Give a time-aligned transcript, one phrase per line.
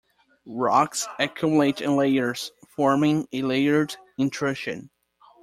[0.47, 4.89] Rocks accumulate in layers, forming a layered intrusion.